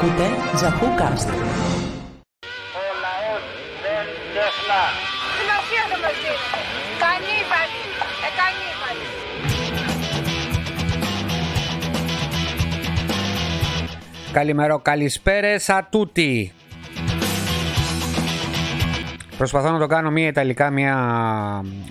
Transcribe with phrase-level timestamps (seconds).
[0.00, 1.28] Ακούτε Ζαχούκαστ.
[1.28, 1.32] Ο
[3.04, 3.42] λαός
[3.82, 4.84] δεν τεχνά.
[5.38, 6.60] Σημασία δεν μας δίνεται.
[7.04, 7.82] Κανίβαλοι.
[8.26, 9.06] Ε, κανίβαλοι.
[14.32, 16.46] Καλημέρα, καλησπέρες a tutti.
[19.36, 20.96] Προσπαθώ να το κάνω μία Ιταλικά, μία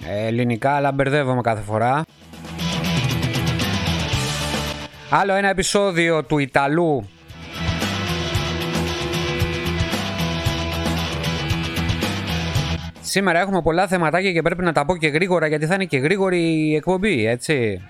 [0.08, 2.04] ε, ελληνικά, αλλά μπερδεύομαι κάθε φορά.
[5.10, 7.10] Άλλο ένα επεισόδιο του Ιταλού.
[13.10, 15.98] Σήμερα έχουμε πολλά θεματάκια και πρέπει να τα πω και γρήγορα γιατί θα είναι και
[15.98, 17.82] γρήγορη η εκπομπή, έτσι.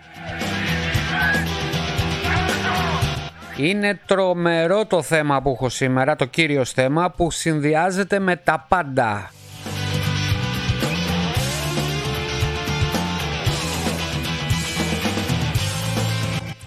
[3.58, 9.31] Είναι τρομερό το θέμα που έχω σήμερα, το κύριο θέμα που συνδυάζεται με τα πάντα.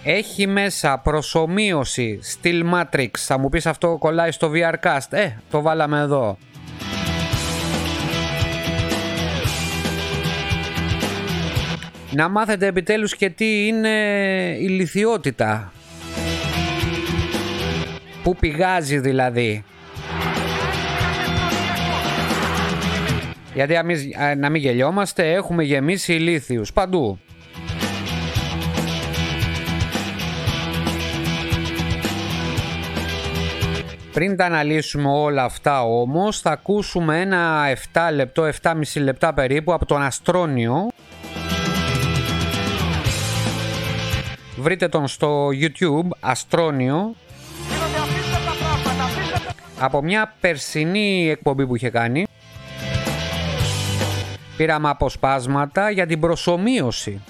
[0.04, 3.10] Έχει μέσα προσωμείωση Steel Matrix.
[3.12, 5.08] Θα μου πεις αυτό κολλάει στο VRcast.
[5.10, 6.36] Ε, το βάλαμε εδώ.
[12.12, 13.88] Να μάθετε επιτέλους και τι είναι
[14.60, 15.72] η λιθιότητα.
[18.22, 19.64] Πού πηγάζει δηλαδή.
[23.54, 27.18] Γιατί αμείς, α, να μην γελιόμαστε έχουμε γεμίσει ηλίθιους παντού.
[34.12, 39.86] Πριν τα αναλύσουμε όλα αυτά όμως θα ακούσουμε ένα 7 λεπτό, 7,5 λεπτά περίπου από
[39.86, 40.88] τον Αστρόνιο
[44.60, 47.14] Βρείτε τον στο YouTube Αστρόνιο
[49.78, 52.26] από μια περσινή εκπομπή που είχε κάνει
[54.56, 57.20] πήραμε αποσπάσματα για την προσωμείωση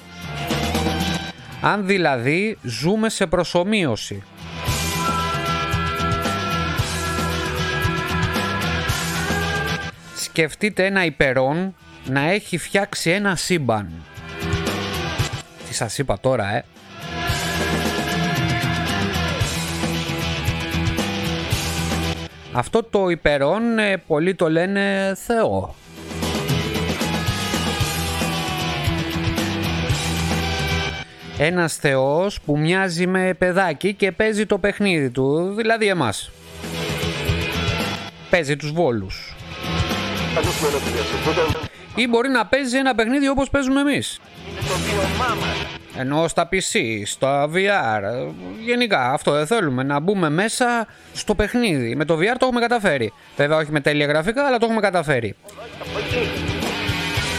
[1.60, 4.22] αν δηλαδή ζούμε σε προσωμείωση
[10.16, 11.74] Σκεφτείτε ένα υπερόν
[12.06, 13.92] να έχει φτιάξει ένα σύμπαν.
[15.68, 16.64] Τι σας είπα τώρα, ε;
[22.60, 25.74] Αυτό το υπερόν ε, πολλοί το λένε Θεό.
[31.38, 36.30] Ένας θεός που μοιάζει με παιδάκι και παίζει το παιχνίδι του, δηλαδή εμάς.
[38.30, 39.34] Παίζει τους βόλους.
[41.94, 44.20] Ή μπορεί να παίζει ένα παιχνίδι όπως παίζουμε εμείς.
[45.98, 48.32] Ενώ στα PC, στα VR,
[48.64, 51.96] γενικά αυτό δεν θέλουμε, να μπούμε μέσα στο παιχνίδι.
[51.96, 53.12] Με το VR το έχουμε καταφέρει.
[53.36, 55.34] Βέβαια όχι με τέλεια γραφικά, αλλά το έχουμε καταφέρει.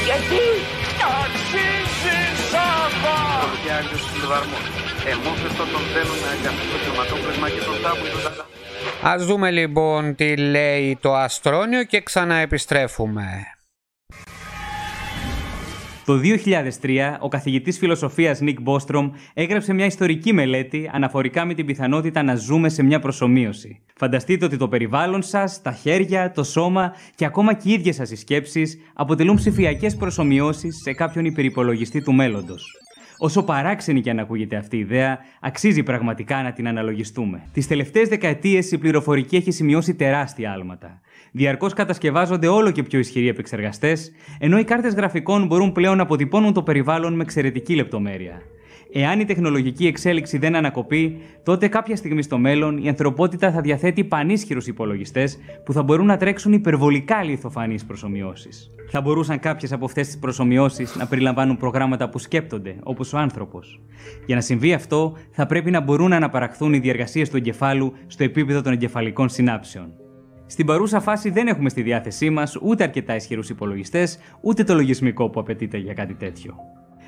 [0.06, 0.42] Γιατί
[1.24, 2.20] αξίζει
[2.52, 3.20] σάβα.
[3.66, 4.66] και άγιος συλλογαρμός.
[5.06, 8.50] Εμόφευτο τον θέλουν για αυτό το χρωματόπλεγμα και τον τάβο και τον τάβο.
[9.04, 13.26] Ας δούμε λοιπόν τι λέει το Αστρόνιο και ξαναεπιστρέφουμε.
[16.06, 16.20] Το
[16.82, 22.36] 2003, ο καθηγητής φιλοσοφίας Νίκ Μπόστρομ έγραψε μια ιστορική μελέτη αναφορικά με την πιθανότητα να
[22.36, 23.80] ζούμε σε μια προσωμείωση.
[23.96, 28.12] Φανταστείτε ότι το περιβάλλον σας, τα χέρια, το σώμα και ακόμα και οι ίδιες σας
[28.12, 32.82] οι σκέψεις αποτελούν ψηφιακές προσωμιώσεις σε κάποιον υπερυπολογιστή του μέλλοντος.
[33.24, 37.42] Όσο παράξενη και αν ακούγεται αυτή η ιδέα, αξίζει πραγματικά να την αναλογιστούμε.
[37.54, 41.02] Τις τελευταίες δεκαετίες η πληροφορική έχει σημειώσει τεράστια άλματα.
[41.32, 46.54] Διαρκώς κατασκευάζονται όλο και πιο ισχυροί επεξεργαστές, ενώ οι κάρτες γραφικών μπορούν πλέον να αποτυπώνουν
[46.54, 48.42] το περιβάλλον με εξαιρετική λεπτομέρεια.
[48.94, 54.04] Εάν η τεχνολογική εξέλιξη δεν ανακοπεί, τότε κάποια στιγμή στο μέλλον η ανθρωπότητα θα διαθέτει
[54.04, 58.72] πανίσχυρους υπολογιστές που θα μπορούν να τρέξουν υπερβολικά λιθοφανείς προσωμιώσεις.
[58.90, 63.82] Θα μπορούσαν κάποιες από αυτές τις προσωμιώσεις να περιλαμβάνουν προγράμματα που σκέπτονται, όπως ο άνθρωπος.
[64.26, 68.24] Για να συμβεί αυτό, θα πρέπει να μπορούν να αναπαραχθούν οι διεργασίες του εγκεφάλου στο
[68.24, 69.94] επίπεδο των εγκεφαλικών συνάψεων.
[70.46, 75.30] Στην παρούσα φάση δεν έχουμε στη διάθεσή μας ούτε αρκετά ισχυρούς υπολογιστές, ούτε το λογισμικό
[75.30, 76.56] που απαιτείται για κάτι τέτοιο.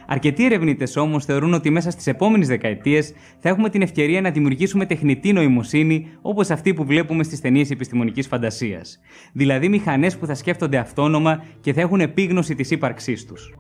[0.08, 4.86] Αρκετοί ερευνητές όμως θεωρούν ότι μέσα στις επόμενες δεκαετίες θα έχουμε την ευκαιρία να δημιουργήσουμε
[4.86, 9.00] τεχνητή νοημοσύνη όπως αυτή που βλέπουμε στις ταινίες επιστημονικής φαντασίας.
[9.33, 13.54] Δηλαδή μηχανές που θα σκέφτονται αυτόνομα και θα έχουν επίγνωση της ύπαρξής τους.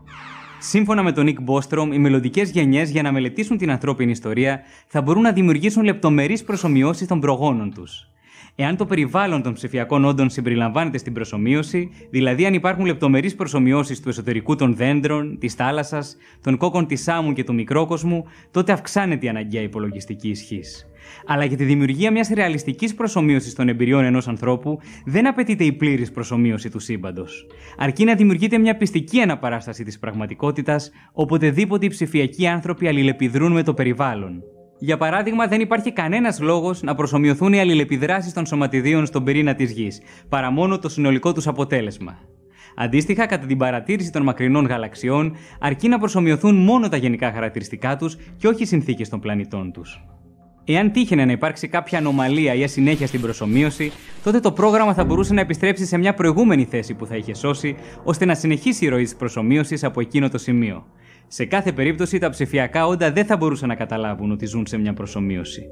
[0.59, 5.01] Σύμφωνα με τον Nick Bostrom, οι μελλοντικές γενιές για να μελετήσουν την ανθρώπινη ιστορία θα
[5.01, 8.07] μπορούν να δημιουργήσουν λεπτομερείς προσωμιώσεις των προγόνων τους.
[8.55, 14.09] Εάν το περιβάλλον των ψηφιακών όντων συμπεριλαμβάνεται στην προσωμείωση, δηλαδή αν υπάρχουν λεπτομερείς προσωμιώσεις του
[14.09, 19.29] εσωτερικού των δέντρων, της θάλασσας, των κόκκων της άμμου και του μικρόκοσμου, τότε αυξάνεται η
[19.29, 20.87] αναγκαία υπολογιστική ισχύς.
[21.25, 26.11] Αλλά για τη δημιουργία μιας ρεαλιστικής προσωμείωσης των εμπειριών ενός ανθρώπου δεν απαιτείται η πλήρης
[26.11, 27.47] προσωμείωση του σύμπαντος.
[27.77, 33.73] Αρκεί να δημιουργείται μια πιστική αναπαράσταση της πραγματικότητας, οποτεδήποτε οι ψηφιακοί άνθρωποι αλληλεπιδρούν με το
[33.73, 34.43] περιβάλλον.
[34.77, 39.71] Για παράδειγμα, δεν υπάρχει κανένας λόγος να προσωμιωθούν οι αλληλεπιδράσεις των σωματιδίων στον πυρήνα της
[39.71, 42.17] γης, παρά μόνο το συνολικό τους αποτέλεσμα.
[42.75, 48.17] Αντίστοιχα, κατά την παρατήρηση των μακρινών γαλαξιών, αρκεί να προσωμιωθούν μόνο τα γενικά χαρακτηριστικά τους
[48.37, 50.03] και όχι οι συνθήκες των πλανητών τους.
[50.65, 53.91] Εάν τύχαινε να υπάρξει κάποια ανομαλία ή ασυνέχεια στην προσωμείωση,
[54.23, 57.75] τότε το πρόγραμμα θα μπορούσε να επιστρέψει σε μια προηγούμενη θέση που θα είχε σώσει,
[58.03, 60.85] ώστε να συνεχίσει η ροή της προσωμείωσης από εκείνο το σημείο.
[61.27, 64.93] Σε κάθε περίπτωση, τα ψηφιακά όντα δεν θα μπορούσαν να καταλάβουν ότι ζουν σε μια
[64.93, 65.69] προσωμείωση.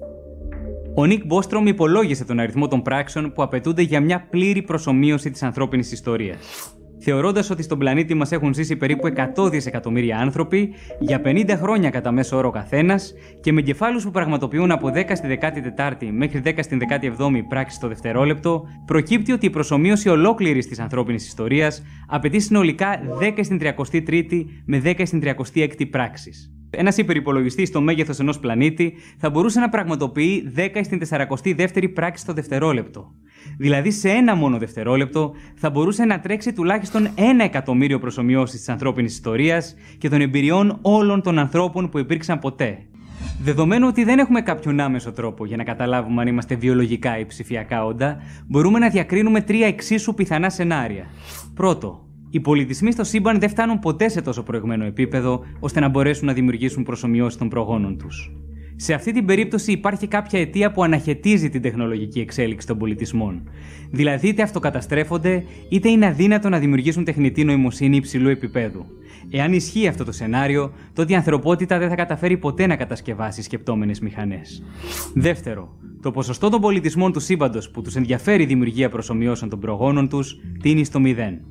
[0.95, 5.44] Ο Νίκ Μπόστρομ υπολόγισε τον αριθμό των πράξεων που απαιτούνται για μια πλήρη προσωμείωση της
[5.44, 11.50] ανθρώπινης ιστορίας θεωρώντας ότι στον πλανήτη μας έχουν ζήσει περίπου 100 δισεκατομμύρια άνθρωποι για 50
[11.50, 16.42] χρόνια κατά μέσο όρο καθένας και με εγκεφάλους που πραγματοποιούν από 10 στη 14η μέχρι
[16.45, 22.39] 10 στην 17η πράξη το δευτερόλεπτο, προκύπτει ότι η προσωμείωση ολόκληρης της ανθρώπινης ιστορίας απαιτεί
[22.39, 26.31] συνολικά 10 στην 33η με 10 στην 36η πράξη.
[26.69, 32.33] Ένας υπερυπολογιστής στο μέγεθος ενός πλανήτη θα μπορούσε να πραγματοποιεί 10 στην 42η πράξη το
[32.33, 33.12] δευτερόλεπτο.
[33.58, 39.14] Δηλαδή σε ένα μόνο δευτερόλεπτο θα μπορούσε να τρέξει τουλάχιστον ένα εκατομμύριο προσωμιώσεις της ανθρώπινης
[39.14, 42.86] ιστορίας και των εμπειριών όλων των ανθρώπων που υπήρξαν ποτέ.
[43.44, 47.86] Δεδομένου ότι δεν έχουμε κάποιον άμεσο τρόπο για να καταλάβουμε αν είμαστε βιολογικά ή ψηφιακά
[47.86, 48.18] όντα,
[48.48, 51.06] μπορούμε να διακρίνουμε τρία εξίσου πιθανά σενάρια.
[51.54, 56.26] Πρώτο, οι πολιτισμοί στο σύμπαν δεν φτάνουν ποτέ σε τόσο προηγμένο επίπεδο ώστε να μπορέσουν
[56.26, 58.32] να δημιουργήσουν προσωμιώσεις των προγόνων τους.
[58.83, 63.50] Σε αυτή την περίπτωση υπάρχει κάποια αιτία που αναχαιτίζει την τεχνολογική εξέλιξη των πολιτισμών.
[63.92, 68.86] Δηλαδή, είτε αυτοκαταστρέφονται, είτε είναι αδύνατο να δημιουργήσουν τεχνητή νοημοσύνη υψηλού επίπεδου.
[69.31, 74.00] Εάν ισχύει αυτό το σενάριο, τότε η ανθρωπότητα δεν θα καταφέρει ποτέ να κατασκευάσει σκεπτόμενες
[74.00, 74.63] μηχανές.
[75.13, 80.10] Δεύτερο, το ποσοστό των πολιτισμών του σύμπαντος που τους ενδιαφέρει η δημιουργία προσωμιώσεων των προγόνων
[80.10, 81.42] τους τίνει στο μηδέν.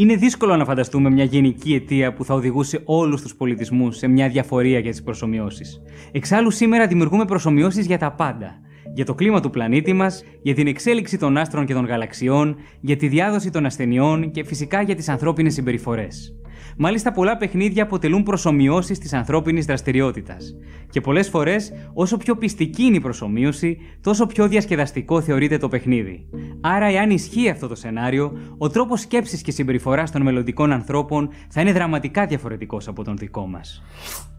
[0.00, 4.28] Είναι δύσκολο να φανταστούμε μια γενική αιτία που θα οδηγούσε όλους τους πολιτισμούς σε μια
[4.28, 5.82] διαφορία για τις προσωμιώσεις.
[6.12, 8.60] Εξάλλου, σήμερα δημιουργούμε προσωμιώσεις για τα πάντα.
[8.94, 12.96] Για το κλίμα του πλανήτη μας, για την εξέλιξη των άστρων και των γαλαξιών, για
[12.96, 16.34] τη διάδοση των ασθενειών και φυσικά για τις ανθρώπινες συμπεριφορές.
[16.80, 20.54] Μάλιστα, πολλά παιχνίδια αποτελούν προσωμιώσεις της ανθρώπινης δραστηριότητας.
[20.90, 26.28] Και πολλές φορές, όσο πιο πιστική είναι η προσωμείωση, τόσο πιο διασκεδαστικό θεωρείται το παιχνίδι.
[26.60, 31.60] Άρα, εάν ισχύει αυτό το σενάριο, ο τρόπος σκέψης και συμπεριφοράς των μελλοντικών ανθρώπων θα
[31.60, 33.82] είναι δραματικά διαφορετικός από τον δικό μας.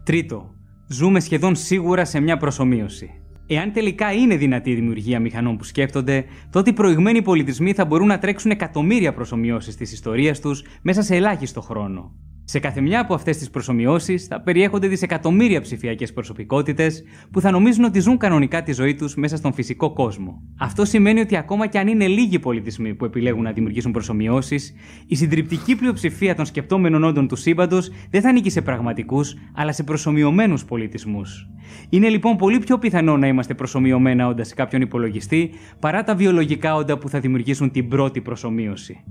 [0.04, 0.54] Τρίτο,
[0.88, 3.10] ζούμε σχεδόν σίγουρα σε μια προσωμείωση.
[3.52, 8.06] Εάν τελικά είναι δυνατή η δημιουργία μηχανών που σκέφτονται, τότε οι προηγμένοι πολιτισμοί θα μπορούν
[8.06, 12.12] να τρέξουν εκατομμύρια προσωμιώσεις της ιστορίας τους μέσα σε ελάχιστο χρόνο.
[12.44, 17.84] Σε κάθε μια από αυτές τις προσωμιώσεις θα περιέχονται δισεκατομμύρια ψηφιακές προσωπικότητες που θα νομίζουν
[17.84, 20.42] ότι ζουν κανονικά τη ζωή τους μέσα στον φυσικό κόσμο.
[20.58, 24.74] Αυτό σημαίνει ότι ακόμα και αν είναι λίγοι πολιτισμοί που επιλέγουν να δημιουργήσουν προσωμιώσεις,
[25.06, 29.82] η συντριπτική πλειοψηφία των σκεπτόμενων όντων του σύμπαντος δεν θα ανήκει σε πραγματικούς, αλλά σε
[29.82, 31.48] προσωμιωμένους πολιτισμούς.
[31.88, 35.50] Είναι λοιπόν πολύ πιο πιθανό να είμαστε προσωμιωμένα όντα σε κάποιον υπολογιστή
[35.80, 39.04] παρά τα βιολογικά όντα που θα δημιουργήσουν την πρώτη προσωμείωση.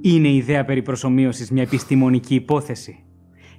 [0.00, 3.02] Είναι η ιδέα περί προσωμείωσης μια επιστημονική υπόθεση.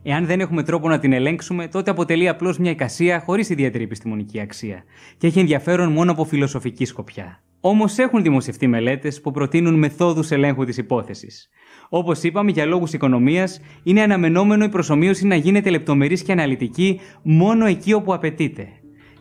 [0.04, 4.40] Εάν δεν έχουμε τρόπο να την ελέγξουμε, τότε αποτελεί απλώς μια εικασία χωρίς ιδιαίτερη επιστημονική
[4.40, 4.84] αξία
[5.18, 7.44] και έχει ενδιαφέρον μόνο από φιλοσοφική σκοπιά.
[7.60, 11.50] Όμως έχουν δημοσιευτεί μελέτες που προτείνουν μεθόδους ελέγχου της υπόθεσης.
[11.90, 17.66] Όπως είπαμε, για λόγους οικονομίας, είναι αναμενόμενο η προσωμείωση να γίνεται λεπτομερής και αναλυτική μόνο
[17.66, 18.68] εκεί όπου απαιτείται.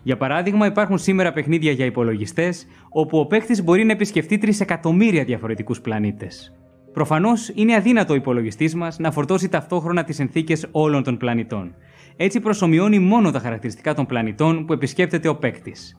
[0.03, 5.25] Για παράδειγμα, υπάρχουν σήμερα παιχνίδια για υπολογιστές, όπου ο παίκτης μπορεί να επισκεφτεί 3 εκατομμύρια
[5.25, 6.53] διαφορετικούς πλανήτες.
[6.93, 11.75] Προφανώς είναι αδύνατο ο υπολογιστής μας να φορτώσει ταυτόχρονα τις συνθήκες όλων των πλανητών.
[12.17, 15.97] Έτσι προσωμιώνει μόνο τα χαρακτηριστικά των πλανητών που επισκέπτεται ο παίκτης.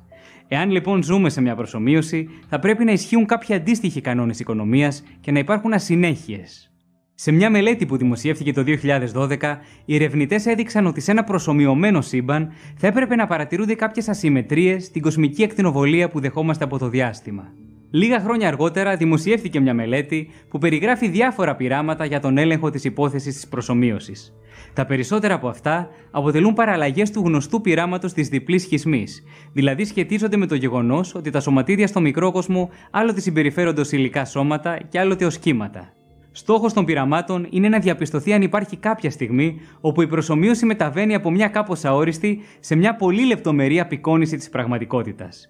[0.51, 5.32] Εάν λοιπόν ζούμε σε μια προσωμείωση, θα πρέπει να ισχύουν κάποιοι αντίστοιχοι κανόνες οικονομίας και
[5.32, 6.72] να υπάρχουν ασυνέχειες.
[7.13, 12.51] Σε μια μελέτη που δημοσιεύτηκε το 2012, οι ερευνητές έδειξαν ότι σε ένα προσωμιωμένο σύμπαν
[12.75, 17.53] θα έπρεπε να παρατηρούνται κάποιες ασυμμετρίες στην κοσμική ακτινοβολία που δεχόμαστε από το διάστημα.
[17.91, 23.34] Λίγα χρόνια αργότερα δημοσιεύτηκε μια μελέτη που περιγράφει διάφορα πειράματα για τον έλεγχο της υπόθεσης
[23.34, 24.34] της προσωμείωσης.
[24.74, 29.08] Τα περισσότερα από αυτά αποτελούν παραλλαγές του γνωστού πειράματος της διπλής σχισμή,
[29.53, 34.79] δηλαδή σχετίζονται με το γεγονός ότι τα σωματίδια στο μικρόκοσμο άλλοτε συμπεριφέρονται ως υλικά σώματα
[34.89, 35.93] και άλλοτε ως κύματα.
[36.31, 41.31] Στόχος των πειραμάτων είναι να διαπιστωθεί αν υπάρχει κάποια στιγμή όπου η προσωμείωση μεταβαίνει από
[41.31, 45.50] μια κάπως αόριστη σε μια πολύ λεπτομερή απεικόνηση της πραγματικότητας.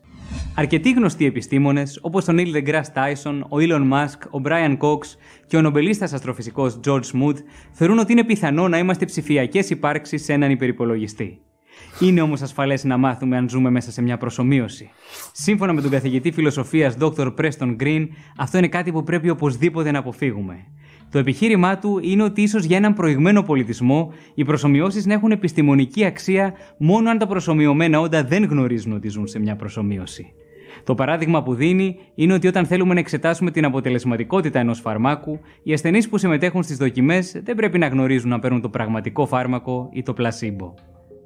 [0.56, 5.00] Αρκετοί γνωστοί επιστήμονες, όπως ο Neil deGrasse Tyson, ο Elon Musk, ο Brian Cox
[5.48, 7.36] και ο νομπελίστας αστροφυσικός George Smoot,
[7.72, 11.40] θεωρούν ότι είναι πιθανό να είμαστε ψηφιακές υπάρξεις σε έναν υπερυπολογιστή.
[12.00, 14.90] Είναι όμως ασφαλές να μάθουμε αν ζούμε μέσα σε μια προσωμείωση.
[15.32, 17.34] Σύμφωνα με τον καθηγητή φιλοσοφίας Dr.
[17.36, 18.08] Preston Green,
[18.38, 20.66] αυτό είναι κάτι που πρέπει οπωσδήποτε να αποφύγουμε.
[21.12, 26.06] Το επιχείρημά του είναι ότι ίσως για έναν προηγμένο πολιτισμό οι προσωμιώσεις να έχουν επιστημονική
[26.06, 30.34] αξία μόνο αν τα προσωμιωμένα όντα δεν γνωρίζουν ότι ζουν σε μια προσωμείωση.
[30.84, 35.74] Το παράδειγμα που δίνει είναι ότι όταν θέλουμε να εξετάσουμε την αποτελεσματικότητα ενός φαρμάκου, οι
[35.74, 40.04] ασθενείς που συμμετέχουν στις δοκιμές δεν πρέπει να γνωρίζουν να παίρνουν το πραγματικό φάρμακο ή
[40.04, 40.74] το πλασίμπο.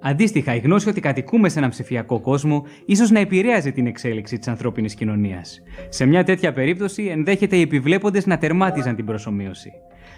[0.06, 4.48] Αντίστοιχα, η γνώση ότι κατοικούμε σε έναν ψηφιακό κόσμο ίσως να επηρέαζε την εξέλιξη της
[4.48, 5.62] ανθρώπινης κοινωνίας.
[5.90, 9.72] Σε μια τέτοια περίπτωση, ενδέχεται οι επιβλέποντες να τερμάτιζαν την προσωμείωση.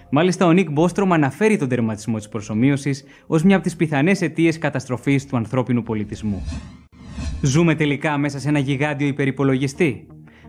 [0.10, 4.58] Μάλιστα, ο Νίκ Μπόστρομ αναφέρει τον τερματισμό της προσωμείωσης ως μια από τις πιθανές αιτίες
[4.58, 6.44] καταστροφής του ανθρώπινου πολιτισμού.
[7.42, 10.08] Ζούμε τελικά μέσα σε ένα γιγάντιο υπερυπολογιστή;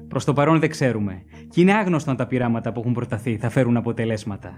[0.08, 1.22] Προς το παρόν δεν ξέρουμε.
[1.50, 4.52] Και είναι άγνωστο αν τα πειράματα που έχουν προταθεί θα φέρουν αποτελέσματα.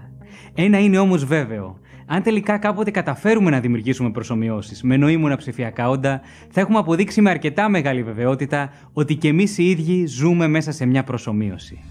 [0.55, 1.79] Ένα είναι όμως βέβαιο.
[2.05, 7.29] Αν τελικά κάποτε καταφέρουμε να δημιουργήσουμε προσωμιώσεις με νοήμουνα ψηφιακά όντα, θα έχουμε αποδείξει με
[7.29, 11.83] αρκετά μεγάλη βεβαιότητα ότι και εμείς οι ίδιοι ζούμε μέσα σε μια προσωμείωση.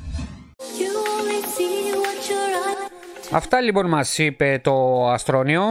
[3.32, 5.62] Αυτά λοιπόν μας είπε το Αστρόνιο.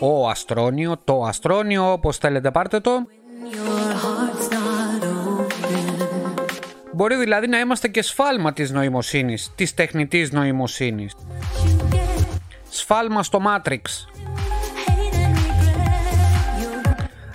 [0.00, 3.06] Ο Αστρόνιο, το Αστρόνιο, όπως θέλετε πάρτε το.
[7.02, 11.14] Μπορεί δηλαδή να είμαστε και σφάλμα της νοημοσύνης, της τεχνητής νοημοσύνης.
[12.70, 13.80] Σφάλμα στο Matrix.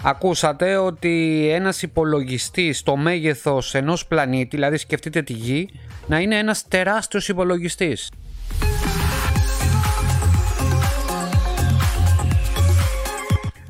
[0.03, 5.69] Ακούσατε ότι ένας υπολογιστής στο μέγεθος ενός πλανήτη, δηλαδή σκεφτείτε τη Γη,
[6.07, 8.11] να είναι ένας τεράστιος υπολογιστής.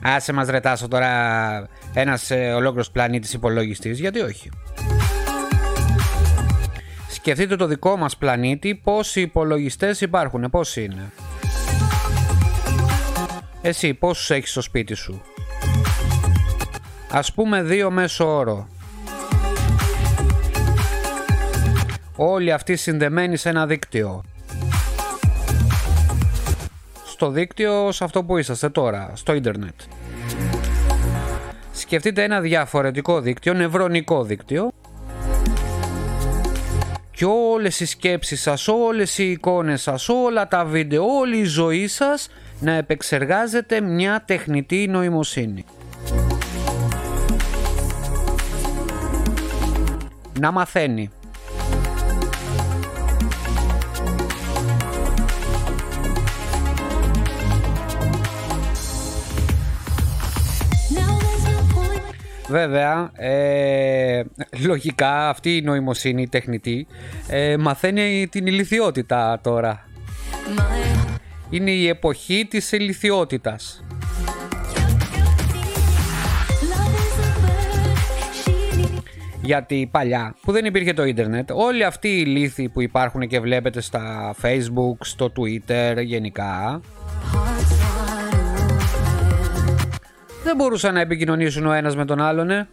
[0.04, 1.10] Άσε μας ρετάσω τώρα
[1.94, 4.50] ένας ε, ολόκληρος πλανήτης υπολογιστής, γιατί όχι;
[7.28, 11.12] Σκεφτείτε το δικό μας πλανήτη, πόσοι υπολογιστές υπάρχουν, πόσοι είναι.
[13.62, 15.22] Εσύ πόσους έχεις στο σπίτι σου;
[17.12, 18.68] Ας πούμε δύο μέσο όρο.
[22.16, 24.24] Όλοι αυτοί συνδεμένοι σε ένα δίκτυο.
[27.06, 29.82] Στο δίκτυο σε αυτό που είσαστε τώρα, στο ίντερνετ.
[31.72, 34.72] Σκεφτείτε ένα διαφορετικό δίκτυο, νευρονικό δίκτυο
[37.18, 41.88] και όλες οι σκέψεις σας, όλες οι εικόνες σας, όλα τα βίντεο, όλη η ζωή
[41.88, 45.66] σας να επεξεργάζεται μια τεχνητή νοημοσύνη.
[50.40, 51.12] Να μαθαίνει.
[62.50, 64.24] Βέβαια, ε,
[64.66, 66.88] λογικά αυτή η νοημοσύνη η τεχνητή
[67.28, 69.86] ε, μαθαίνει την ηλικιότητα τώρα.
[71.50, 73.84] Είναι η εποχή της ηλικιότητας.
[79.42, 83.82] Γιατί παλιά που δεν υπήρχε το ίντερνετ όλοι αυτοί οι λύθοι που υπάρχουν και βλέπετε
[83.82, 86.82] στα facebook, στο twitter γενικά
[90.48, 92.68] δεν μπορούσαν να επικοινωνήσουν ο ένας με τον άλλον, ε.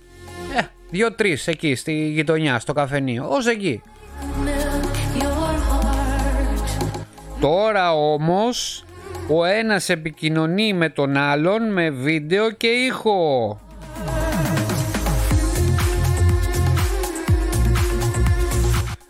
[0.59, 3.83] ε δύο-τρεις εκεί στη γειτονιά, στο καφενείο, ως εκεί.
[7.41, 8.85] Τώρα όμως
[9.29, 13.59] ο ένας επικοινωνεί με τον άλλον με βίντεο και ήχο.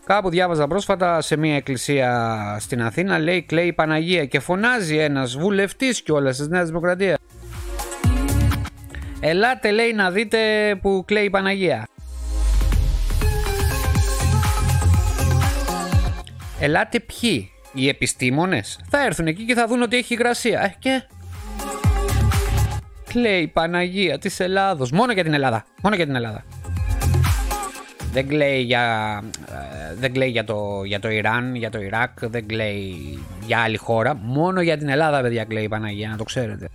[0.05, 6.03] Κάπου διάβαζα πρόσφατα σε μια εκκλησία στην Αθήνα λέει κλαίει Παναγία και φωνάζει ένας βουλευτής
[6.03, 7.17] κιόλας της Νέας Δημοκρατίας.
[9.27, 10.39] Ελάτε λέει να δείτε
[10.83, 11.89] που κλαίει η Παναγία.
[16.61, 20.61] Ελάτε ποιοι, οι επιστήμονες; Θα έρθουν εκεί και θα δουν ότι έχει υγρασία.
[20.61, 21.03] Ε, και...
[23.09, 24.91] Κλαίει η Παναγία της Ελλάδος.
[24.91, 25.65] Μόνο για την Ελλάδα.
[25.83, 26.45] Μόνο για την Ελλάδα.
[28.13, 32.47] Δεν κλαίει για, ε, δεν κλαίει για, το, για το Ιράν, για το Ιράκ, δεν
[32.47, 34.15] κλαίει για άλλη χώρα.
[34.15, 36.69] Μόνο για την Ελλάδα, παιδιά, κλαίει η Παναγία, να το ξέρετε.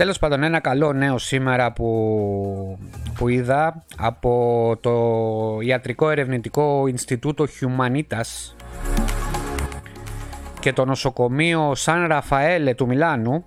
[0.00, 2.78] Τέλος πάντων ένα καλό νέο σήμερα που,
[3.14, 4.92] που είδα από το
[5.60, 8.56] Ιατρικό Ερευνητικό Ινστιτούτο Χιουμανίτας
[10.60, 13.44] και το νοσοκομείο Σαν Ραφαέλε του Μιλάνου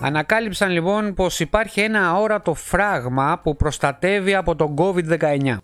[0.00, 5.56] Ανακάλυψαν λοιπόν πως υπάρχει ένα αόρατο φράγμα που προστατεύει από τον COVID-19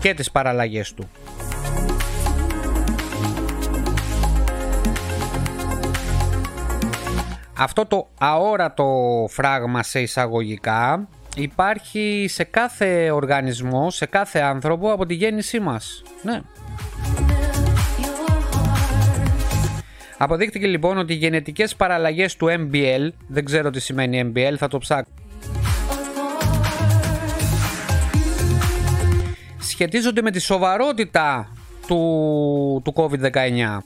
[0.00, 1.08] και τις παραλλαγές του.
[7.58, 15.14] Αυτό το αόρατο φράγμα σε εισαγωγικά υπάρχει σε κάθε οργανισμό, σε κάθε άνθρωπο από τη
[15.14, 16.02] γέννησή μας.
[16.22, 16.40] Ναι.
[20.18, 24.78] Αποδείχτηκε λοιπόν ότι οι γενετικές παραλλαγές του MBL, δεν ξέρω τι σημαίνει MBL, θα το
[24.78, 25.12] ψάξω.
[29.58, 31.48] σχετίζονται με τη σοβαρότητα
[31.86, 33.78] του, του COVID-19.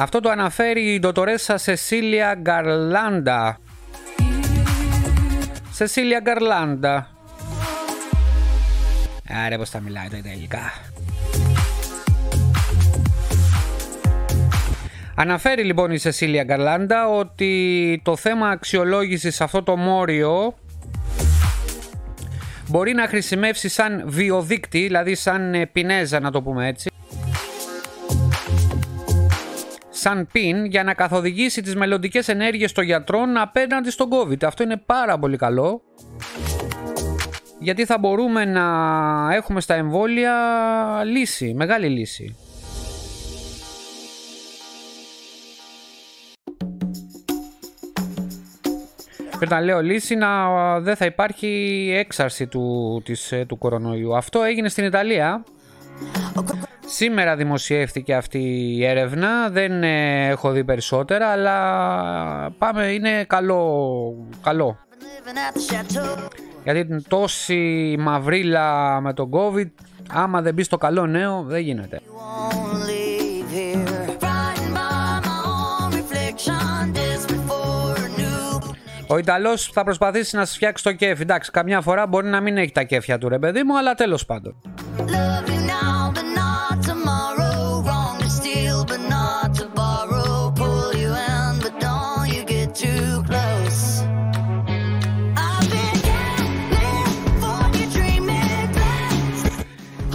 [0.00, 3.58] Αυτό το αναφέρει η ντοτορέσα Σεσίλια Γκαρλάντα.
[5.70, 7.08] Σεσίλια Γκαρλάντα.
[9.46, 10.72] Άρα πώς θα μιλάει τα Ιταλικά.
[15.14, 20.54] Αναφέρει λοιπόν η Σεσίλια Γκαρλάντα ότι το θέμα αξιολόγησης σε αυτό το μόριο
[22.68, 26.90] μπορεί να χρησιμεύσει σαν βιοδίκτη, δηλαδή σαν ε, πινέζα να το πούμε έτσι,
[30.08, 34.44] σαν πιν για να καθοδηγήσει τις μελλοντικές ενέργειες των γιατρών απέναντι στον COVID.
[34.44, 35.82] Αυτό είναι πάρα πολύ καλό
[37.58, 38.64] γιατί θα μπορούμε να
[39.34, 40.34] έχουμε στα εμβόλια
[41.04, 42.36] λύση, μεγάλη λύση.
[49.36, 50.50] Πρέπει να λέω λύση να
[50.80, 54.16] δεν θα υπάρχει έξαρση του, της, ε, του κορονοϊού.
[54.16, 55.44] Αυτό έγινε στην Ιταλία.
[56.90, 58.38] Σήμερα δημοσιεύτηκε αυτή
[58.76, 64.78] η έρευνα, δεν ε, έχω δει περισσότερα, αλλά πάμε, είναι καλό, καλό.
[66.64, 69.70] Γιατί τόση μαυρίλα με τον COVID,
[70.08, 72.00] άμα δεν μπει στο καλό νέο, δεν γίνεται.
[79.10, 81.22] Ο Ιταλός θα προσπαθήσει να σας φτιάξει το κέφι.
[81.22, 84.26] Εντάξει, καμιά φορά μπορεί να μην έχει τα κέφια του ρε παιδί μου, αλλά τέλος
[84.26, 84.54] πάντων.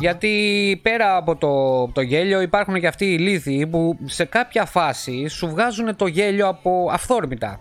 [0.04, 5.28] Γιατί πέρα από το, το γέλιο υπάρχουν και αυτοί οι λύθοι που σε κάποια φάση
[5.28, 7.60] σου βγάζουν το γέλιο από αυθόρμητα.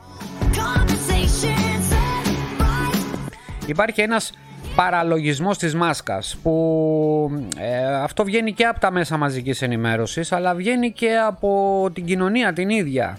[3.67, 4.33] Υπάρχει ένας
[4.75, 10.93] παραλογισμός της μάσκας που ε, αυτό βγαίνει και από τα μέσα μαζικής ενημέρωσης αλλά βγαίνει
[10.93, 13.19] και από την κοινωνία την ίδια.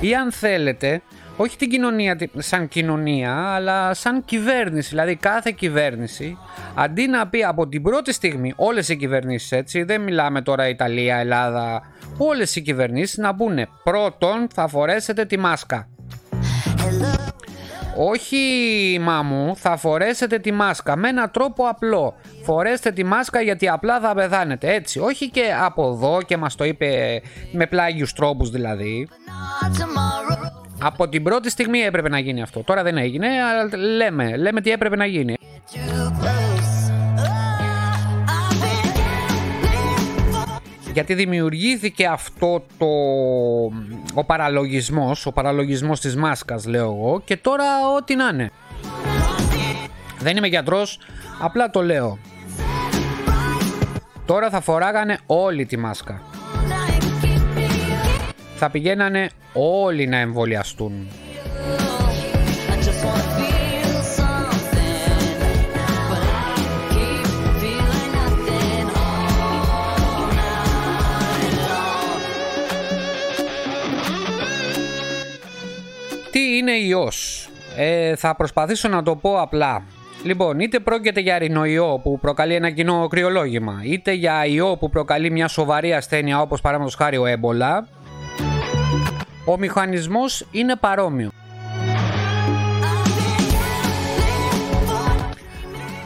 [0.00, 1.02] Ή αν θέλετε
[1.36, 6.38] όχι την κοινωνία σαν κοινωνία αλλά σαν κυβέρνηση δηλαδή κάθε κυβέρνηση
[6.74, 11.16] αντί να πει από την πρώτη στιγμή όλες οι κυβερνήσεις έτσι δεν μιλάμε τώρα Ιταλία,
[11.16, 11.82] Ελλάδα
[12.18, 15.88] όλες οι κυβερνήσεις να πούνε πρώτον θα φορέσετε τη μάσκα
[17.96, 22.14] όχι μάμου, θα φορέσετε τη μάσκα με έναν τρόπο απλό.
[22.42, 24.74] Φορέστε τη μάσκα γιατί απλά θα πεθάνετε.
[24.74, 27.20] Έτσι, όχι και από εδώ και μας το είπε
[27.52, 29.08] με πλάγιους τρόπους δηλαδή.
[30.86, 32.62] Από την πρώτη στιγμή έπρεπε να γίνει αυτό.
[32.62, 35.34] Τώρα δεν έγινε, αλλά λέμε, λέμε τι έπρεπε να γίνει.
[40.92, 42.86] γιατί δημιουργήθηκε αυτό το
[44.14, 47.64] ο παραλογισμός, ο παραλογισμός της μάσκας λέω εγώ και τώρα
[47.96, 48.50] ό,τι να είναι.
[50.18, 50.98] Δεν είμαι γιατρός,
[51.40, 52.18] απλά το λέω.
[54.26, 56.22] Τώρα θα φοράγανε όλη τη μάσκα.
[58.64, 60.92] Θα πηγαίνανε όλοι να εμβολιαστούν.
[76.30, 77.48] Τι είναι ιός.
[77.76, 79.82] Ε, θα προσπαθήσω να το πω απλά.
[80.24, 85.30] Λοιπόν, είτε πρόκειται για ρηνοϊό που προκαλεί ένα κοινό κρυολόγημα, είτε για ιό που προκαλεί
[85.30, 87.88] μια σοβαρή ασθένεια όπως παραδείγματος χάρη ο έμπολα,
[89.44, 91.30] ο μηχανισμός είναι παρόμοιο.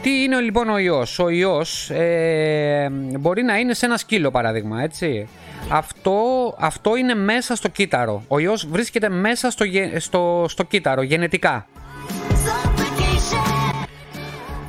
[0.02, 4.82] Τι είναι λοιπόν ο ιός; Ο ιός ε, μπορεί να είναι σε ένα σκύλο παράδειγμα,
[4.82, 5.28] έτσι.
[5.70, 6.20] Αυτό,
[6.58, 8.22] αυτό είναι μέσα στο κύτταρο.
[8.28, 9.64] Ο ιός βρίσκεται μέσα στο,
[9.98, 11.66] στο, στο κύτταρο, γενετικά.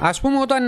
[0.02, 0.64] Ας πούμε όταν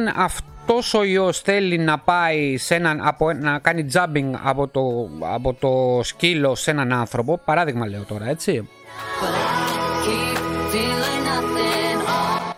[0.71, 5.53] αυτός ο ιός θέλει να πάει σε έναν, από, να κάνει jumping από το, από
[5.53, 8.69] το σκύλο σε έναν άνθρωπο, παράδειγμα λέω τώρα, έτσι.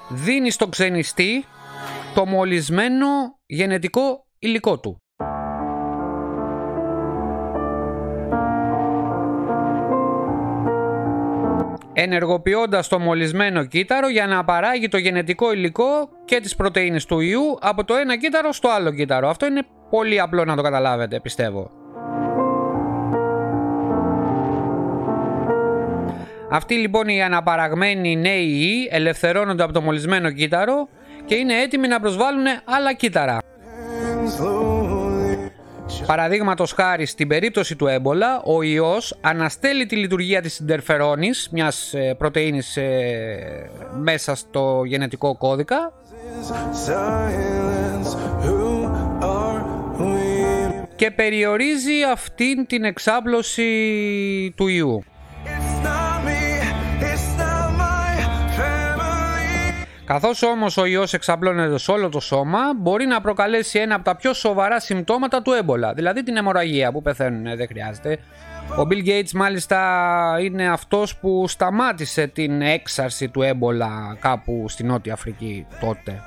[0.09, 1.45] Δίνει στο ξενιστή
[2.13, 3.07] το μολυσμένο
[3.45, 5.02] γενετικό υλικό του.
[11.93, 17.57] Ενεργοποιώντας το μολυσμένο κύτταρο για να παράγει το γενετικό υλικό και τις πρωτεΐνες του ιού
[17.61, 19.29] από το ένα κύτταρο στο άλλο κύτταρο.
[19.29, 21.71] Αυτό είναι πολύ απλό να το καταλάβετε, πιστεύω.
[26.49, 30.87] Αυτοί λοιπόν οι αναπαραγμένοι νέοι ιοί ελευθερώνονται από το μολυσμένο κύτταρο
[31.25, 33.37] και είναι έτοιμοι να προσβάλλουν άλλα κύτταρα.
[36.05, 42.13] Παραδείγματος χάρη στην περίπτωση του έμπολα, ο ιός αναστέλει τη λειτουργία της συντερφερόνης, μιας ε,
[42.17, 43.69] πρωτεΐνης ε,
[44.01, 45.93] μέσα στο γενετικό κώδικα
[46.85, 48.11] Silence,
[48.43, 48.89] who
[49.21, 49.63] are
[49.99, 50.43] we?
[50.95, 55.03] και περιορίζει αυτήν την εξάπλωση του ιού.
[60.13, 60.21] Family.
[60.21, 64.15] Καθώς όμως ο ιός εξαπλώνεται σε όλο το σώμα, μπορεί να προκαλέσει ένα από τα
[64.15, 68.17] πιο σοβαρά συμπτώματα του έμπολα, δηλαδή την αιμορραγία που πεθαίνουν, ε, δεν χρειάζεται.
[68.77, 75.13] Ο Bill Gates μάλιστα είναι αυτός που σταμάτησε την έξαρση του έμπολα κάπου στη Νότια
[75.13, 76.21] Αφρική τότε.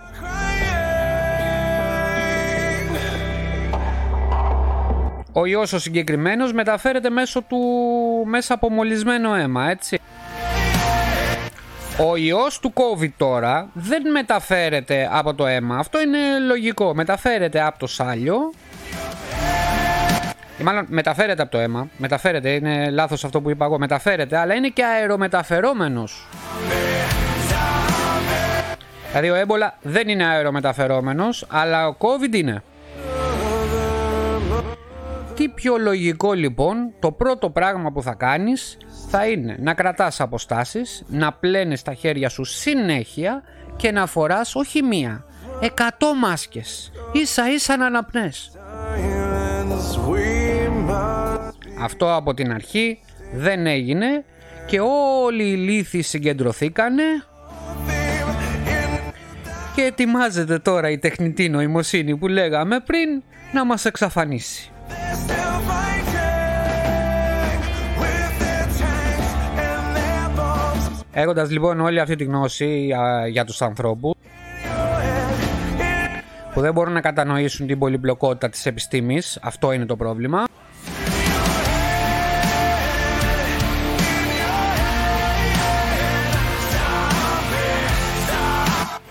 [5.33, 7.59] Ο ιός ο συγκεκριμένος μεταφέρεται μέσω του,
[8.25, 9.99] μέσα από μολυσμένο αίμα, έτσι.
[11.99, 15.77] Ο ιός του COVID τώρα δεν μεταφέρεται από το αίμα.
[15.77, 16.95] Αυτό είναι λογικό.
[16.95, 18.37] Μεταφέρεται από το σάλιο.
[20.61, 21.89] Ή μάλλον μεταφέρεται από το αίμα.
[21.97, 23.79] Μεταφέρεται, είναι λάθος αυτό που είπα εγώ.
[23.79, 26.27] Μεταφέρεται, αλλά είναι και αερομεταφερόμενος.
[29.09, 32.63] Δηλαδή ο έμπολα δεν είναι αερομεταφερόμενος, αλλά ο COVID είναι.
[35.35, 38.77] Τι πιο λογικό λοιπόν, το πρώτο πράγμα που θα κάνεις
[39.19, 43.43] θα είναι να κρατάς αποστάσεις, να πλένεις τα χέρια σου συνέχεια
[43.77, 45.25] και να φοράς όχι μία,
[45.61, 48.51] εκατό μάσκες, ίσα ίσα να αναπνές.
[48.95, 51.53] Silence, we must
[51.83, 52.99] Αυτό από την αρχή
[53.35, 54.25] δεν έγινε
[54.67, 54.81] και
[55.25, 57.05] όλοι οι λύθοι συγκεντρωθήκανε
[59.75, 64.71] και ετοιμάζεται τώρα η τεχνητή νοημοσύνη που λέγαμε πριν να μας εξαφανίσει.
[71.19, 74.15] Έχοντας λοιπόν όλη αυτή τη γνώση α, για τους ανθρώπους
[76.55, 80.45] που δεν μπορούν να κατανοήσουν την πολυπλοκότητα της επιστήμης, αυτό είναι το πρόβλημα.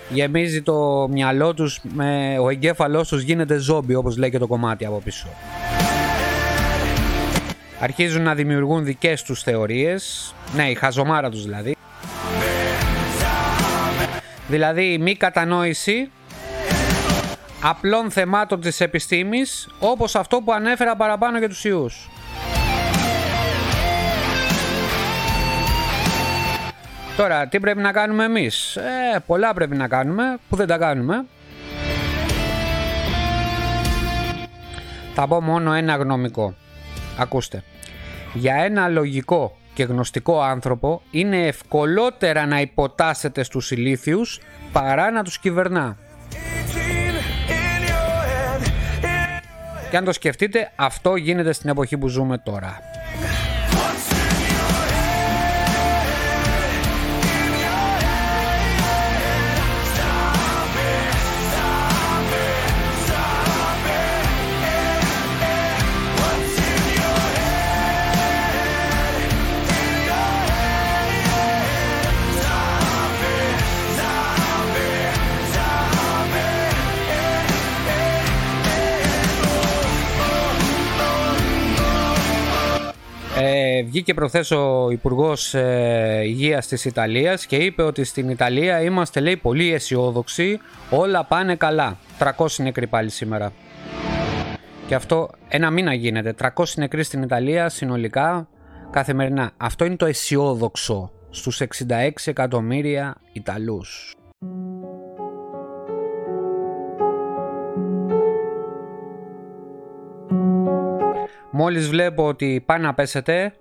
[0.08, 4.84] Γεμίζει το μυαλό τους, με, ο εγκέφαλός τους γίνεται ζόμπι όπως λέει και το κομμάτι
[4.86, 5.28] από πίσω.
[7.80, 11.76] Αρχίζουν να δημιουργούν δικές τους θεωρίες, ναι η χαζομάρα τους δηλαδή.
[14.48, 16.10] Δηλαδή η μη κατανόηση
[17.62, 22.08] απλών θεμάτων της επιστήμης όπως αυτό που ανέφερα παραπάνω για τους ιούς.
[27.16, 31.24] Τώρα, τι πρέπει να κάνουμε εμείς; Ε, πολλά πρέπει να κάνουμε, που δεν τα κάνουμε.
[35.14, 36.54] Θα πω μόνο ένα γνωμικό.
[37.18, 37.62] Ακούστε.
[38.34, 44.40] Για ένα λογικό και γνωστικό άνθρωπο είναι ευκολότερα να υποτάσσεται στους ηλίθιους
[44.72, 45.96] παρά να τους κυβερνά.
[45.96, 48.12] In your
[49.02, 52.78] head, Και αν το σκεφτείτε, αυτό γίνεται στην εποχή που ζούμε τώρα.
[83.78, 89.20] Ε, βγήκε προχθές ο Υπουργός ε, Υγείας της Ιταλίας και είπε ότι στην Ιταλία είμαστε
[89.20, 90.58] λέει πολύ αισιόδοξοι,
[90.90, 91.96] όλα πάνε καλά.
[92.18, 93.52] 300 νεκροί πάλι σήμερα.
[94.86, 96.34] Και αυτό ένα μήνα γίνεται.
[96.56, 98.48] 300 νεκροί στην Ιταλία συνολικά
[98.90, 99.52] καθημερινά.
[99.56, 104.14] Αυτό είναι το αισιόδοξο στους 66 εκατομμύρια Ιταλούς.
[111.50, 113.54] Μόλις βλέπω ότι πάει να πέσετε,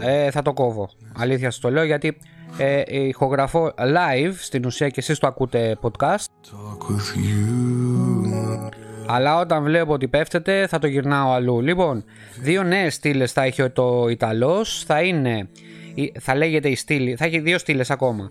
[0.00, 0.88] ε, θα το κόβω.
[1.16, 2.16] Αλήθεια σας το λέω γιατί
[2.58, 6.14] ε, ηχογραφώ live, στην ουσία και εσείς το ακούτε podcast.
[6.50, 8.68] talk with you.
[9.06, 11.60] Αλλά όταν βλέπω ότι πέφτετε θα το γυρνάω αλλού.
[11.60, 12.04] Λοιπόν,
[12.40, 14.84] δύο νέες στήλες θα έχει το Ιταλός.
[14.86, 15.48] Θα είναι,
[15.94, 18.28] η- θα λέγεται η στήλη, θα έχει δύο στήλες ακόμα.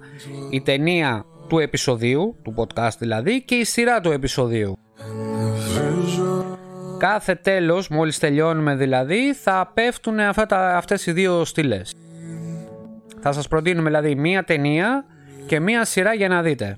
[0.49, 4.77] Η ταινία του επεισοδίου, του podcast δηλαδή, και η σειρά του επεισοδίου.
[6.99, 11.93] Κάθε τέλος, μόλις τελειώνουμε δηλαδή, θα πέφτουν αυτά τα, αυτές οι δύο στήλες.
[13.21, 15.05] Θα σας προτείνουμε δηλαδή μία ταινία
[15.45, 16.77] και μία σειρά για να δείτε.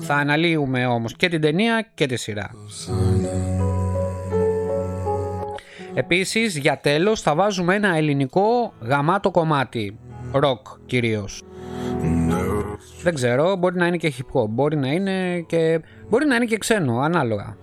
[0.00, 2.50] Θα αναλύουμε όμως και την ταινία και τη σειρά.
[5.94, 9.98] Επίσης, για τέλος, θα βάζουμε ένα ελληνικό γαμάτο κομμάτι.
[10.32, 11.42] Ροκ κυρίως.
[13.02, 16.44] Δεν ξέρω, μπορεί να είναι και hip hop, μπορεί να είναι και, μπορεί να είναι
[16.44, 17.56] και ξένο, ανάλογα.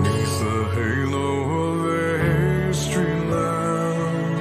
[0.00, 1.26] Neath the halo
[1.60, 4.32] of a streetlamp.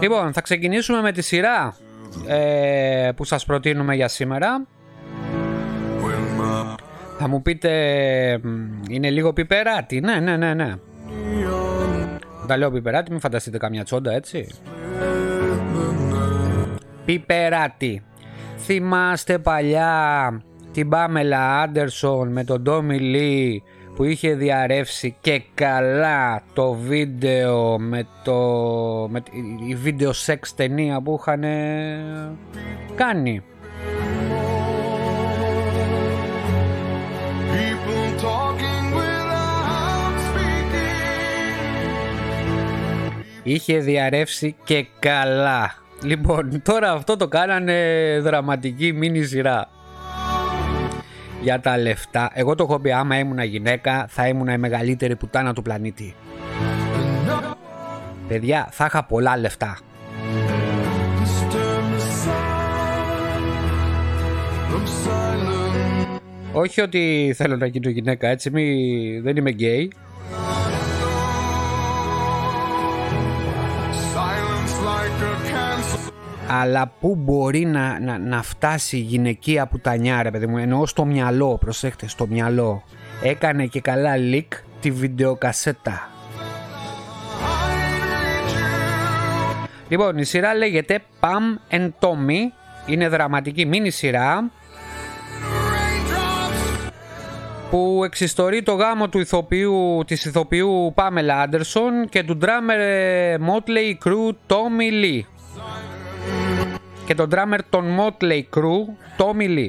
[0.00, 1.76] Λοιπόν, θα ξεκινήσουμε με τη σειρά
[2.26, 4.66] ε, που σας προτείνουμε για σήμερα.
[6.02, 6.76] Where
[7.18, 7.70] Θα μου πείτε,
[8.42, 10.00] μ, είναι λίγο πιπεράτη.
[10.00, 10.74] Ναι, ναι, ναι, ναι.
[12.42, 14.46] Όταν λέω πιπεράτη, μην φανταστείτε καμιά τσόντα, έτσι.
[17.04, 18.02] Πιπεράτη.
[18.56, 23.62] Θυμάστε παλιά την Πάμελα Άντερσον με τον Τόμι Λί
[23.96, 28.34] που είχε διαρρεύσει και καλά το βίντεο με το
[29.10, 29.30] με τη-
[29.68, 31.44] η βίντεο σεξ ταινία που είχαν
[32.94, 33.42] κάνει.
[37.52, 41.52] People talking without speaking.
[43.42, 45.74] Είχε διαρρεύσει και καλά.
[46.04, 49.68] Λοιπόν, τώρα αυτό το κάνανε δραματική μίνι σειρά.
[51.42, 52.30] Για τα λεφτά.
[52.34, 56.14] Εγώ το έχω πει άμα ήμουν γυναίκα θα ήμουν η μεγαλύτερη πουτάνα του πλανήτη.
[58.28, 59.78] Παιδιά, θα είχα πολλά λεφτά.
[61.18, 63.46] Disturb the sound
[64.76, 66.20] of silence.
[66.52, 69.92] Όχι ότι θέλω να γίνω γυναίκα έτσι, μη, δεν είμαι γκέι.
[76.48, 81.04] Αλλά πού μπορεί να, να, να φτάσει η γυναικεία πουτανιά ρε παιδί μου Εννοώ στο
[81.04, 82.82] μυαλό, προσέχτε, στο μυαλό.
[83.22, 84.48] Έκανε και καλά leak
[84.80, 86.10] τη βιντεοκασέτα.
[89.88, 92.38] Λοιπόν, η σειρά λέγεται Pam and Tommy.
[92.86, 94.50] Είναι δραματική μίνι σειρά
[97.72, 104.06] που εξιστορεί το γάμο του ηθοποιού, της ηθοποιού Πάμελα Άντερσον και του drummer ε, Motley
[104.08, 105.20] Crue Tommy Lee
[107.12, 109.68] και τον drummer των Motley Crue Tommy Lee.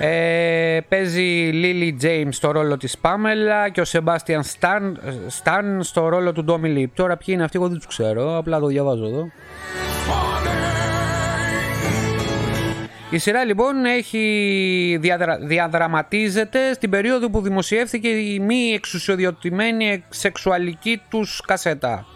[0.00, 4.82] Ε, παίζει Lily James στο ρόλο της Πάμελα και ο Sebastian Stan,
[5.42, 6.86] Stan στο ρόλο του Tommy Lee.
[6.94, 9.30] Τώρα ποιοι είναι αυτοί εγώ δεν τους ξέρω, απλά το διαβάζω εδώ.
[13.10, 15.38] Η σειρά λοιπόν έχει διαδρα...
[15.38, 22.06] διαδραματίζεται στην περίοδο που δημοσιεύθηκε η μη εξουσιοδιοτημένη σεξουαλική τους κασέτα.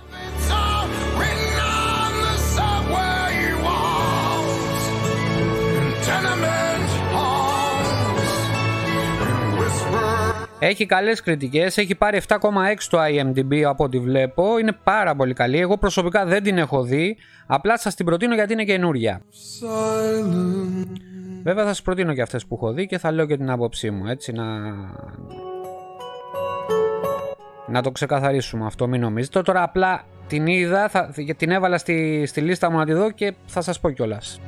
[10.59, 12.39] Έχει καλές κριτικές, έχει πάρει 7,6
[12.79, 15.59] στο IMDb από ό,τι βλέπω, είναι πάρα πολύ καλή.
[15.59, 17.17] Εγώ προσωπικά δεν την έχω δει,
[17.47, 19.21] απλά σας την προτείνω γιατί είναι καινούρια.
[19.61, 20.87] Silence.
[21.43, 23.91] Βέβαια θα σας προτείνω και αυτές που έχω δει και θα λέω και την άποψή
[23.91, 24.45] μου, έτσι να...
[27.69, 29.43] Να το ξεκαθαρίσουμε αυτό, μην νομίζετε.
[29.43, 33.35] Τώρα απλά την είδα, θα, την έβαλα στη, στη λίστα μου να τη δω και
[33.47, 34.41] θα σας πω κιόλας.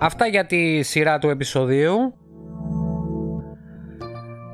[0.00, 2.14] Αυτά για τη σειρά του επεισοδίου.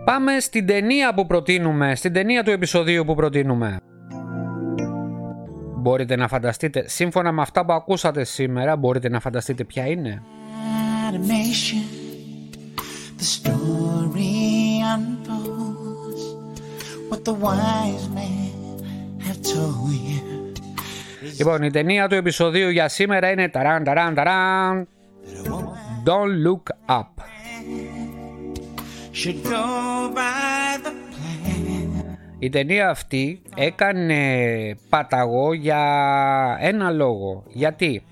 [0.04, 3.76] Πάμε στην ταινία που προτείνουμε, στην ταινία του επεισοδίου που προτείνουμε.
[5.76, 10.22] Μπορείτε να φανταστείτε, σύμφωνα με αυτά που ακούσατε σήμερα, μπορείτε να φανταστείτε ποια είναι.
[11.10, 11.84] animation.
[13.18, 16.22] The story unfolds
[17.08, 18.54] what the wise men
[19.26, 20.34] have told you.
[21.38, 24.88] Λοιπόν, η ταινία του επεισοδίου για σήμερα είναι ταραν ταραν ταραν
[26.04, 26.62] Don't Look
[26.98, 27.12] Up.
[29.12, 29.64] Should go
[30.14, 32.16] by the plan.
[32.38, 34.18] Η ταινία αυτή έκανε
[34.88, 35.82] παταγό για
[36.60, 37.42] ένα λόγο.
[37.48, 38.02] Γιατί;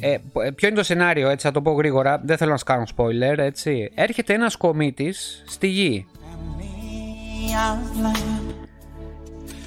[0.00, 2.56] Ε, π- ε, ποιο είναι το σενάριο, έτσι θα το πω γρήγορα, δεν θέλω να
[2.56, 3.90] σας κάνω spoiler, έτσι.
[3.94, 6.06] Έρχεται ένας κομίτης στη γη
[7.54, 8.63] Of love.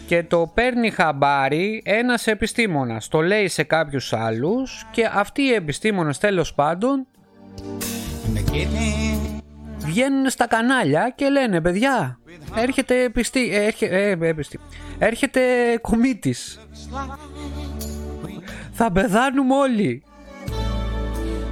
[0.08, 3.08] Και το παίρνει χαμπάρι ένας επιστήμονας.
[3.08, 7.08] Το λέει σε κάποιους άλλους και αυτοί οι επιστήμονες τέλος πάντων
[8.28, 9.42] And the giving
[9.78, 12.20] βγαίνουν στα κανάλια και λένε παιδιά
[12.56, 14.60] έρχεται επιστή, ε, έρχε, ε, ε, επιστή,
[14.98, 15.42] έρχεται
[15.82, 16.60] κομίτης
[18.72, 20.04] θα πεθάνουμε όλοι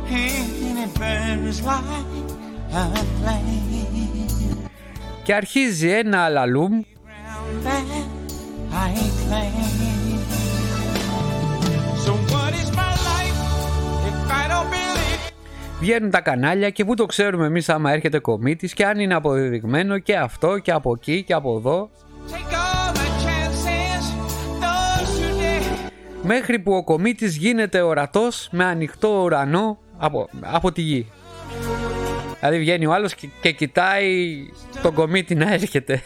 [0.10, 1.84] and it burns like
[2.74, 3.56] a flame.
[5.24, 6.82] και αρχίζει ένα αλαλούμ
[8.76, 10.20] That I claim.
[12.04, 13.40] So what is my life
[14.10, 15.32] if I don't believe?
[15.80, 19.98] βγαίνουν τα κανάλια και πού το ξέρουμε εμείς άμα έρχεται κομίτης και αν είναι αποδεδειγμένο
[19.98, 21.90] και αυτό και από εκεί και από εδώ
[22.30, 24.04] Take all the chances,
[24.62, 25.90] those who dare.
[26.24, 31.08] μέχρι που ο κομίτης γίνεται ορατός με ανοιχτό ουρανό από, από τη γη.
[32.40, 34.36] Δηλαδή βγαίνει ο άλλος και, και κοιτάει
[34.82, 36.02] τον κομίτη να έρχεται.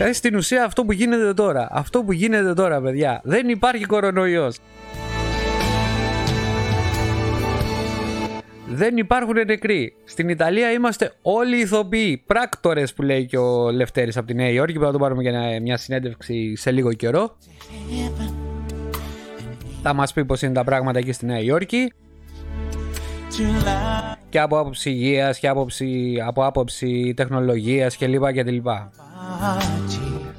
[0.00, 1.68] Δηλαδή στην ουσία αυτό που γίνεται τώρα.
[1.70, 3.20] Αυτό που γίνεται τώρα, παιδιά.
[3.24, 4.58] Δεν υπάρχει κορονοϊός.
[8.68, 9.94] Δεν υπάρχουν νεκροί.
[10.04, 12.22] Στην Ιταλία είμαστε όλοι ηθοποιοί.
[12.26, 14.78] Πράκτορες που λέει και ο Λευτέρης από τη Νέα Υόρκη.
[14.78, 17.36] Που θα τον πάρουμε για ένα- μια συνέντευξη σε λίγο καιρό.
[19.82, 21.92] Θα μας πει πώς είναι τα πράγματα εκεί στη Νέα Υόρκη.
[24.28, 28.90] Και από άποψη υγείας και άποψη, από άποψη τεχνολογίας και λοιπά και λοιπά.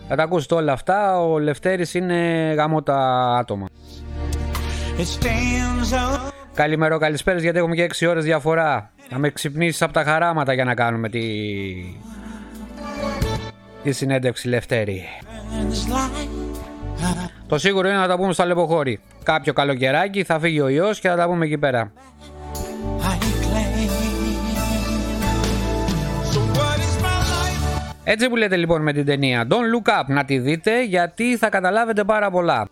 [0.08, 1.22] Θα τα ακούσετε όλα αυτά.
[1.22, 2.16] Ο Λευτέρης είναι
[2.58, 3.66] γαμώτα άτομα.
[4.98, 6.32] It stands up.
[6.54, 8.92] Καλημέρα, καλησπέρες γιατί έχουμε και 6 ώρες διαφορά.
[9.10, 11.22] Θα με ξυπνήσεις από τα χαράματα για να κάνουμε τη...
[13.84, 15.04] τη συνέντευξη Λευτέρη.
[15.60, 16.42] And it's like
[17.48, 19.00] Το σίγουρο είναι να τα πούμε στο Αλεποχώρι.
[19.24, 21.92] Κάποιο καλοκαιράκι θα φύγει ο ιός και θα τα πούμε εκεί πέρα.
[28.04, 31.50] Έτσι που λέτε λοιπόν με την ταινία Don't Look Up να τη δείτε γιατί θα
[31.50, 32.68] καταλάβετε πάρα πολλά.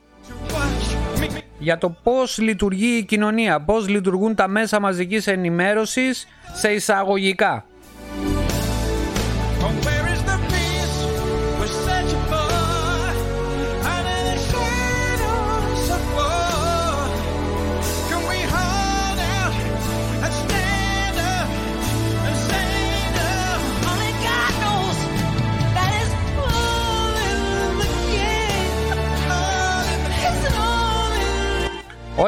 [0.48, 1.42] Watch me.
[1.60, 7.66] Για το πώς λειτουργεί η κοινωνία, πώς λειτουργούν τα μέσα μαζικής ενημέρωσης σε εισαγωγικά.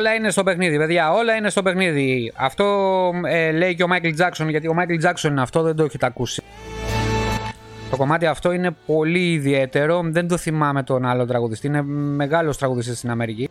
[0.01, 1.11] Όλα είναι στο παιχνίδι, παιδιά.
[1.11, 2.33] Όλα είναι στο παιχνίδι.
[2.35, 2.65] Αυτό
[3.25, 6.05] ε, λέει και ο Μάικλ Τζάξον, γιατί ο Μάικλ Τζάξον είναι αυτό, δεν το έχετε
[6.05, 6.43] ακούσει.
[7.89, 10.01] Το κομμάτι αυτό είναι πολύ ιδιαίτερο.
[10.03, 11.67] Δεν το θυμάμαι τον άλλο τραγουδιστή.
[11.67, 11.81] Είναι
[12.15, 13.49] μεγάλος τραγουδιστής στην Αμερική.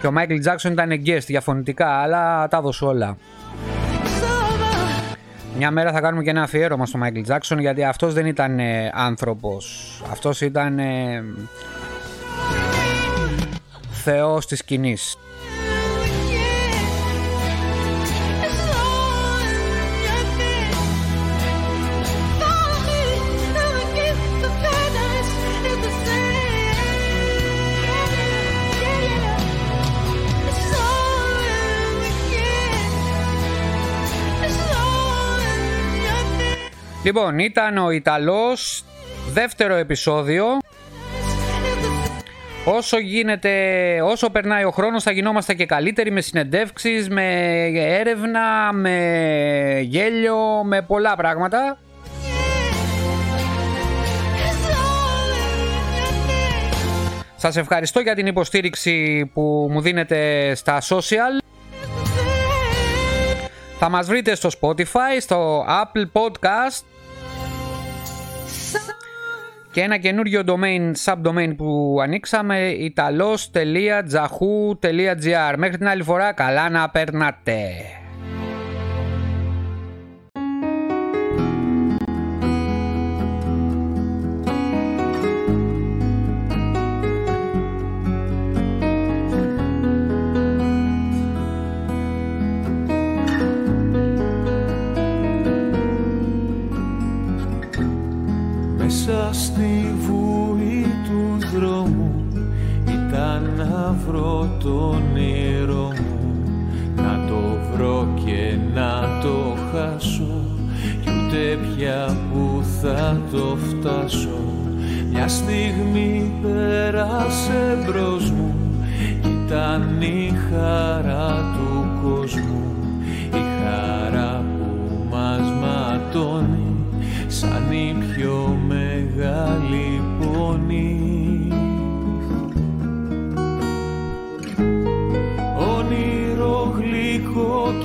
[0.00, 3.16] Και ο Μάικλ Τζάξον ήταν guest για φωνητικά, αλλά τα έδωσε όλα.
[5.56, 8.90] Μια μέρα θα κάνουμε και ένα αφιέρωμα στο Μάικλ Τζάξον γιατί αυτός δεν ήταν ε,
[8.94, 10.02] άνθρωπος.
[10.10, 11.24] Αυτός ήταν ε,
[13.90, 15.16] θεός της σκηνής.
[37.04, 38.84] Λοιπόν, ήταν ο Ιταλός,
[39.32, 40.44] δεύτερο επεισόδιο.
[42.64, 43.50] Όσο γίνεται,
[44.02, 47.24] όσο περνάει ο χρόνος θα γινόμαστε και καλύτεροι με συνεντεύξεις, με
[47.74, 51.78] έρευνα, με γέλιο, με πολλά πράγματα.
[57.36, 61.44] Σας ευχαριστώ για την υποστήριξη που μου δίνετε στα social.
[63.78, 66.91] Θα μας βρείτε στο Spotify, στο Apple Podcast
[69.72, 77.62] και ένα καινούριο domain, subdomain που ανοίξαμε italos.jahu.gr Μέχρι την άλλη φορά, καλά να περνάτε.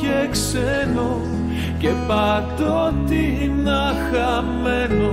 [0.01, 1.21] Και ξένο
[1.77, 5.11] και παντότινα χαμένο.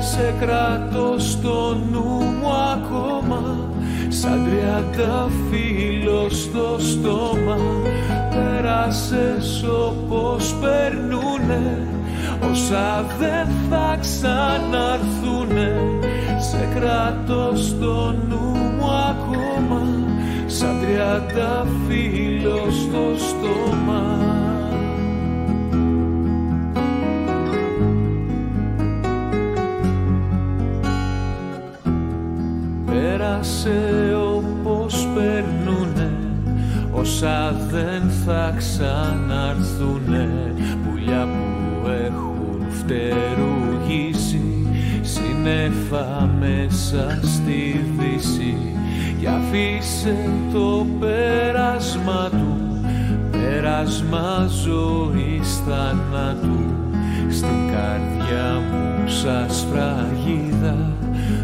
[0.00, 3.68] Σε κρατώ στο νου μου ακόμα
[4.08, 7.56] σαν τριάντα φύλλο στο στόμα.
[8.30, 11.86] Πέρασες όπως περνούνε
[12.50, 15.72] όσα δεν θα ξαναρθούνε.
[16.38, 19.18] Σε κρατώ στο νου μου ακόμα.
[19.78, 19.97] σαν
[20.98, 24.16] τριάντα φύλλο στο στόμα.
[32.86, 36.12] Πέρασε όπως περνούνε
[36.92, 44.42] Όσα δεν θα ξαναρθούνε Πουλιά που έχουν φτερουγήσει
[45.02, 48.77] Σύννεφα μέσα στη δύση
[49.18, 50.16] Κι αφήσε
[50.52, 52.80] το πέρασμα του
[53.30, 56.78] Πέρασμα ζωής θανάτου.
[57.30, 60.92] Στην καρδιά μου σας φραγίδα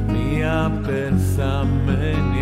[0.07, 2.34] Μια πεθαμένη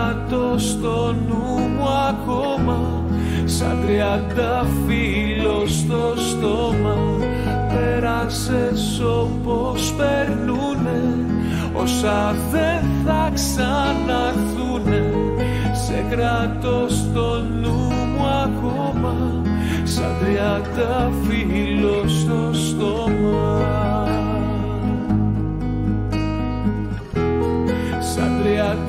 [0.00, 3.04] σε κρατώ στο νου μου ακόμα
[3.44, 6.96] σαν τριανταφύλλο στο στόμα.
[7.74, 11.00] Πέρασες όπως περνούνε
[11.72, 15.12] όσα δεν θα ξαναρθούνε.
[15.72, 19.42] Σε κρατώ στο νου μου ακόμα
[19.84, 23.99] σαν τριανταφύλλο στο στόμα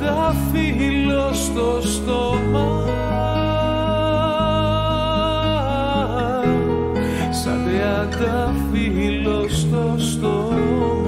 [0.01, 2.85] σαν τριανταφύλλο στο στόμα.
[7.43, 11.00] Σαν τριανταφύλλο στο στόμα